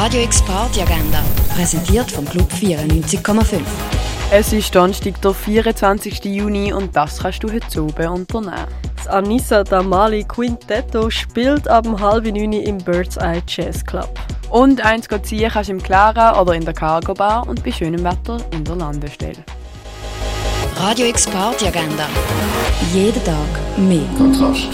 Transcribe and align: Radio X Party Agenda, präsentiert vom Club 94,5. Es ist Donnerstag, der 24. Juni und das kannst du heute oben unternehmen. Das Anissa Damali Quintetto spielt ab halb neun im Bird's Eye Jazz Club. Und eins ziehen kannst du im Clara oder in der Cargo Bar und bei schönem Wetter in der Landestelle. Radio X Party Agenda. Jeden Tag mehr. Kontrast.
Radio 0.00 0.22
X 0.22 0.40
Party 0.42 0.80
Agenda, 0.80 1.24
präsentiert 1.56 2.08
vom 2.08 2.24
Club 2.24 2.48
94,5. 2.52 3.62
Es 4.30 4.52
ist 4.52 4.72
Donnerstag, 4.72 5.20
der 5.20 5.34
24. 5.34 6.24
Juni 6.24 6.72
und 6.72 6.94
das 6.94 7.18
kannst 7.18 7.42
du 7.42 7.52
heute 7.52 7.82
oben 7.82 8.06
unternehmen. 8.06 8.68
Das 8.94 9.08
Anissa 9.08 9.64
Damali 9.64 10.22
Quintetto 10.22 11.10
spielt 11.10 11.66
ab 11.66 11.84
halb 12.00 12.26
neun 12.26 12.52
im 12.52 12.78
Bird's 12.78 13.16
Eye 13.16 13.42
Jazz 13.48 13.84
Club. 13.84 14.20
Und 14.50 14.84
eins 14.84 15.08
ziehen 15.24 15.50
kannst 15.52 15.68
du 15.68 15.72
im 15.72 15.82
Clara 15.82 16.40
oder 16.40 16.54
in 16.54 16.64
der 16.64 16.74
Cargo 16.74 17.12
Bar 17.12 17.48
und 17.48 17.64
bei 17.64 17.72
schönem 17.72 18.04
Wetter 18.04 18.38
in 18.52 18.62
der 18.62 18.76
Landestelle. 18.76 19.44
Radio 20.76 21.06
X 21.06 21.26
Party 21.26 21.66
Agenda. 21.66 22.06
Jeden 22.94 23.24
Tag 23.24 23.34
mehr. 23.76 24.06
Kontrast. 24.16 24.68